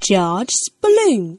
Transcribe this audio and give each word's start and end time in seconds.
George's 0.00 0.70
balloon. 0.82 1.38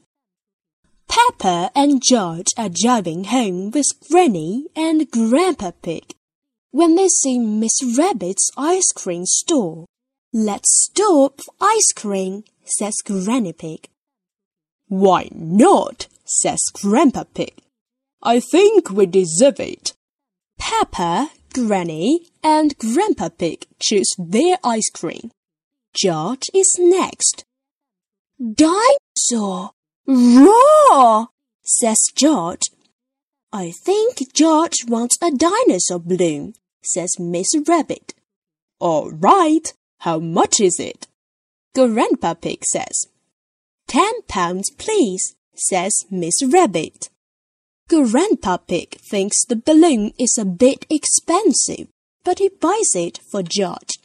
Peppa 1.09 1.71
and 1.75 2.01
George 2.01 2.47
are 2.57 2.69
driving 2.69 3.25
home 3.25 3.71
with 3.71 3.87
Granny 4.09 4.67
and 4.77 5.11
Grandpa 5.11 5.71
Pig 5.81 6.13
when 6.71 6.95
they 6.95 7.09
see 7.09 7.37
Miss 7.39 7.77
Rabbit's 7.97 8.49
ice 8.57 8.93
cream 8.95 9.25
store. 9.25 9.87
Let's 10.31 10.85
stop 10.85 11.41
for 11.41 11.53
ice 11.59 11.91
cream, 11.93 12.45
says 12.63 12.95
Granny 13.03 13.51
Pig. 13.51 13.89
Why 14.87 15.27
not? 15.33 16.07
says 16.23 16.61
Grandpa 16.73 17.25
Pig. 17.33 17.53
I 18.21 18.39
think 18.39 18.89
we 18.91 19.05
deserve 19.05 19.59
it. 19.59 19.93
Peppa, 20.57 21.29
Granny, 21.53 22.27
and 22.43 22.77
Grandpa 22.77 23.29
Pig 23.29 23.65
choose 23.79 24.09
their 24.17 24.57
ice 24.63 24.89
cream. 24.89 25.31
George 25.93 26.43
is 26.53 26.75
next. 26.79 27.45
Dinosaur! 28.39 29.71
Roar! 30.05 31.27
says 31.63 31.99
George. 32.15 32.69
I 33.51 33.71
think 33.71 34.33
George 34.33 34.85
wants 34.87 35.17
a 35.21 35.31
dinosaur 35.31 35.99
balloon, 35.99 36.53
says 36.83 37.19
Miss 37.19 37.47
Rabbit. 37.67 38.13
All 38.79 39.11
right. 39.11 39.73
How 39.99 40.19
much 40.19 40.59
is 40.59 40.79
it? 40.79 41.07
Grandpa 41.73 42.35
Pig 42.35 42.63
says. 42.63 43.07
Ten 43.87 44.21
pounds, 44.27 44.69
please, 44.77 45.35
says 45.55 45.93
Miss 46.11 46.43
Rabbit. 46.43 47.09
Grandpa 47.89 48.57
Pig 48.57 48.99
thinks 48.99 49.45
the 49.45 49.55
balloon 49.55 50.11
is 50.19 50.37
a 50.37 50.43
bit 50.43 50.85
expensive, 50.89 51.87
but 52.25 52.39
he 52.39 52.49
buys 52.49 52.95
it 52.95 53.19
for 53.31 53.41
George. 53.41 53.99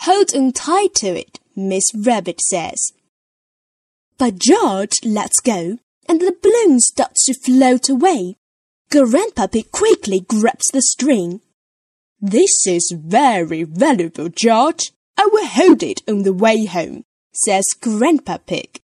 Hold 0.00 0.34
on 0.34 0.52
tight 0.52 0.94
to 0.96 1.18
it, 1.18 1.40
Miss 1.56 1.84
Rabbit 1.94 2.40
says. 2.40 2.92
But 4.18 4.38
George 4.38 5.04
lets 5.04 5.40
go, 5.40 5.78
and 6.06 6.20
the 6.20 6.36
balloon 6.42 6.80
starts 6.80 7.24
to 7.24 7.34
float 7.34 7.88
away. 7.88 8.36
Grandpa 8.90 9.46
Pig 9.46 9.70
quickly 9.70 10.20
grabs 10.20 10.66
the 10.66 10.82
string. 10.82 11.40
This 12.20 12.66
is 12.66 12.94
very 12.94 13.62
valuable, 13.62 14.28
George. 14.28 14.92
I 15.16 15.28
will 15.32 15.46
hold 15.46 15.82
it 15.82 16.02
on 16.06 16.24
the 16.24 16.32
way 16.32 16.66
home, 16.66 17.04
says 17.32 17.64
Grandpa 17.80 18.38
Pig. 18.38 18.80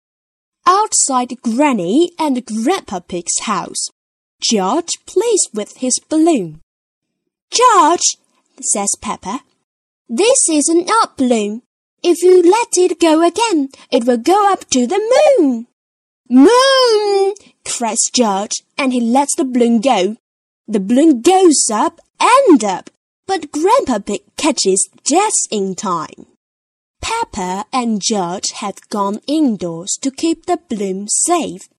Outside 0.66 1.42
Granny 1.42 2.12
and 2.18 2.46
Grandpa 2.46 3.00
Pig's 3.02 3.40
house, 3.42 3.90
George 4.44 5.00
plays 5.06 5.48
with 5.54 5.78
his 5.78 6.00
balloon. 6.10 6.60
George, 7.50 8.18
says 8.60 8.90
Peppa, 9.02 9.42
this 10.10 10.50
is 10.50 10.68
an 10.68 10.86
up 11.02 11.18
balloon. 11.18 11.62
If 12.04 12.22
you 12.22 12.42
let 12.44 12.78
it 12.78 13.00
go 13.00 13.26
again, 13.26 13.70
it 13.90 14.06
will 14.06 14.18
go 14.18 14.52
up 14.52 14.70
to 14.72 14.86
the 14.86 15.00
moon. 15.40 15.68
Moon! 16.30 17.34
cries 17.66 18.10
George, 18.14 18.64
and 18.78 18.92
he 18.92 19.00
lets 19.00 19.36
the 19.36 19.46
balloon 19.46 19.80
go. 19.80 20.18
The 20.68 20.82
balloon 20.82 21.22
goes 21.22 21.70
up 21.72 22.02
and 22.20 22.64
up, 22.64 22.90
but 23.26 23.52
Grandpa 23.52 24.00
Pig 24.00 24.24
catches 24.36 24.90
just 25.06 25.48
in 25.52 25.76
time. 25.76 26.28
Peppa 27.02 27.66
and 27.72 28.02
George 28.02 28.52
had 28.56 28.90
gone 28.90 29.20
indoors 29.28 29.98
to 30.02 30.12
keep 30.12 30.46
the 30.46 30.60
balloon 30.70 31.08
safe. 31.08 31.70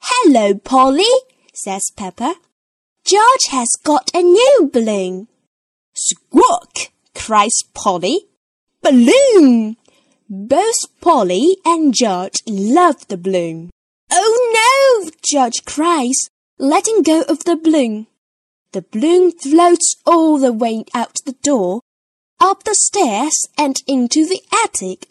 Hello, 0.00 0.54
Polly, 0.54 1.14
says 1.62 1.90
Peppa. 1.96 2.34
George 3.04 3.46
has 3.50 3.68
got 3.84 4.10
a 4.14 4.22
new 4.22 4.70
balloon. 4.72 5.28
Squawk, 5.94 6.90
cries 7.14 7.62
Polly 7.74 8.28
balloon! 8.82 9.76
Both 10.28 11.00
Polly 11.00 11.56
and 11.64 11.94
George 11.94 12.42
love 12.46 13.06
the 13.08 13.16
balloon. 13.16 13.70
Oh 14.10 14.32
no! 14.58 15.10
George 15.22 15.64
cries, 15.64 16.30
letting 16.58 17.02
go 17.02 17.22
of 17.22 17.44
the 17.44 17.56
balloon. 17.56 18.06
The 18.72 18.84
balloon 18.90 19.32
floats 19.32 19.96
all 20.06 20.38
the 20.38 20.52
way 20.52 20.84
out 20.94 21.16
the 21.24 21.36
door, 21.42 21.80
up 22.40 22.64
the 22.64 22.74
stairs, 22.74 23.46
and 23.56 23.76
into 23.86 24.26
the 24.26 24.40
attic. 24.64 25.08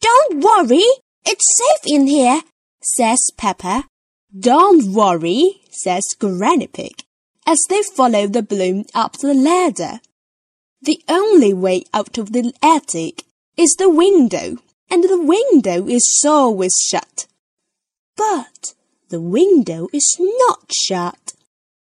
Don't 0.00 0.42
worry, 0.42 0.84
it's 1.24 1.56
safe 1.56 1.92
in 1.92 2.06
here, 2.06 2.42
says 2.82 3.20
Peppa. 3.36 3.84
Don't 4.38 4.92
worry, 4.92 5.60
says 5.70 6.02
Granny 6.18 6.66
Pig, 6.66 7.04
as 7.46 7.60
they 7.68 7.82
follow 7.82 8.26
the 8.26 8.42
balloon 8.42 8.84
up 8.94 9.18
the 9.18 9.34
ladder. 9.34 10.00
The 10.82 11.02
only 11.08 11.52
way 11.52 11.84
out 11.92 12.18
of 12.18 12.32
the 12.32 12.52
attic 12.62 13.24
is 13.56 13.74
the 13.74 13.88
window, 13.88 14.58
and 14.90 15.04
the 15.04 15.20
window 15.20 15.88
is 15.88 16.22
always 16.26 16.74
shut. 16.80 17.26
But 18.16 18.74
the 19.08 19.20
window 19.20 19.88
is 19.92 20.16
not 20.18 20.72
shut. 20.72 21.34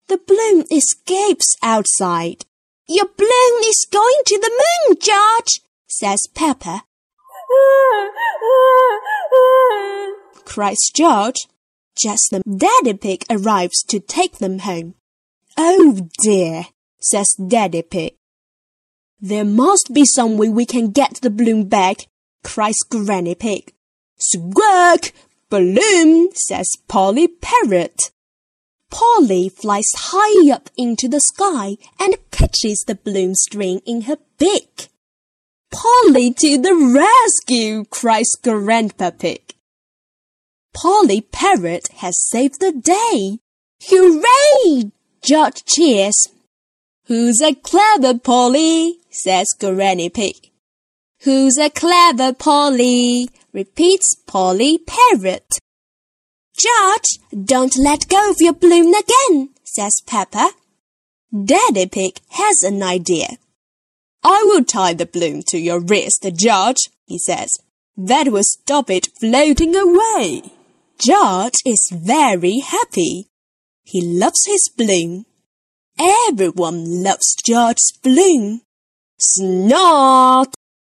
The 0.08 0.20
balloon 0.26 0.64
escapes 0.70 1.56
outside. 1.62 2.44
Your 2.88 3.06
balloon 3.16 3.62
is 3.64 3.86
going 3.90 4.22
to 4.26 4.38
the 4.38 4.50
moon, 4.50 4.96
George, 5.00 5.60
says 5.86 6.26
Peppa. 6.34 6.84
cries 10.50 10.90
George. 10.92 11.46
Just 11.96 12.30
then 12.30 12.42
Daddy 12.56 12.94
Pig 12.94 13.24
arrives 13.28 13.82
to 13.84 14.00
take 14.00 14.38
them 14.38 14.60
home. 14.60 14.94
Oh 15.56 16.08
dear, 16.22 16.66
says 17.00 17.28
Daddy 17.34 17.82
Pig. 17.82 18.14
There 19.20 19.44
must 19.44 19.92
be 19.92 20.04
some 20.04 20.38
way 20.38 20.48
we 20.48 20.64
can 20.64 20.90
get 20.90 21.20
the 21.20 21.30
balloon 21.30 21.68
back, 21.68 22.06
cries 22.42 22.78
Granny 22.88 23.34
Pig. 23.34 23.72
Squawk! 24.18 25.12
Balloon, 25.50 26.30
says 26.34 26.70
Polly 26.86 27.26
Parrot. 27.26 28.12
Polly 28.88 29.48
flies 29.48 29.90
high 29.96 30.52
up 30.52 30.70
into 30.76 31.08
the 31.08 31.20
sky 31.20 31.76
and 31.98 32.16
catches 32.30 32.84
the 32.86 32.94
balloon 32.94 33.34
string 33.34 33.80
in 33.84 34.02
her 34.02 34.18
beak. 34.38 34.88
Polly 35.72 36.32
to 36.34 36.58
the 36.58 36.74
rescue, 36.74 37.84
cries 37.84 38.30
Grandpa 38.42 39.10
Pig. 39.10 39.54
Polly 40.72 41.20
Parrot 41.20 41.88
has 41.96 42.18
saved 42.18 42.60
the 42.60 42.72
day. 42.72 43.38
Hooray! 43.82 44.92
George 45.22 45.64
cheers. 45.64 46.28
Who's 47.06 47.40
a 47.40 47.54
clever 47.54 48.18
Polly? 48.18 48.98
says 49.10 49.48
Granny 49.58 50.08
Pig. 50.08 50.50
Who's 51.22 51.58
a 51.58 51.70
clever 51.70 52.32
Polly? 52.32 53.28
repeats 53.52 54.14
Polly 54.26 54.78
Parrot. 54.78 55.58
George, 56.56 57.18
don't 57.44 57.76
let 57.76 58.08
go 58.08 58.30
of 58.30 58.36
your 58.38 58.52
balloon 58.52 58.94
again, 58.94 59.50
says 59.64 60.00
Peppa. 60.06 60.50
Daddy 61.32 61.86
Pig 61.86 62.20
has 62.30 62.62
an 62.62 62.82
idea. 62.82 63.38
I 64.22 64.44
will 64.46 64.64
tie 64.64 64.94
the 64.94 65.06
balloon 65.06 65.42
to 65.48 65.58
your 65.58 65.80
wrist, 65.80 66.26
George, 66.36 66.90
he 67.06 67.18
says. 67.18 67.58
That 67.96 68.28
will 68.28 68.44
stop 68.44 68.90
it 68.90 69.08
floating 69.20 69.74
away. 69.74 70.42
George 71.00 71.62
is 71.64 71.90
very 71.90 72.58
happy. 72.58 73.28
He 73.84 74.02
loves 74.02 74.44
his 74.44 74.68
balloon. 74.68 75.24
Everyone 75.98 77.02
loves 77.02 77.34
George's 77.42 77.92
balloon. 78.02 78.60
Snort! 79.18 80.54